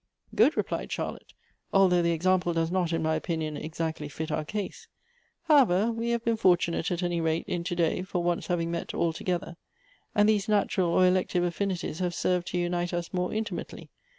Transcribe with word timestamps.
"Good," 0.35 0.57
replied 0.57 0.91
Charlotte;" 0.91 1.33
although 1.75 2.01
the 2.01 2.09
example 2.11 2.53
does 2.53 2.71
not, 2.71 2.91
in 2.91 3.03
my 3.03 3.13
opinion, 3.13 3.55
exactly 3.55 4.09
fit 4.09 4.31
our 4.31 4.43
case. 4.43 4.87
However, 5.43 5.91
we 5.91 6.09
have 6.09 6.25
been 6.25 6.37
fortunate, 6.37 6.89
at 6.89 7.03
any 7.03 7.21
rate, 7.21 7.45
in 7.47 7.63
to 7.65 7.75
day 7.75 8.01
for 8.01 8.23
once 8.23 8.47
having 8.47 8.71
met 8.71 8.95
all 8.95 9.13
together; 9.13 9.57
and 10.15 10.27
these 10.27 10.49
natural 10.49 10.89
or 10.89 11.05
elective 11.05 11.43
aflinities 11.43 11.99
have 11.99 12.15
served 12.15 12.47
to 12.47 12.57
unite 12.57 12.95
us 12.95 13.13
more 13.13 13.31
intimately. 13.31 13.91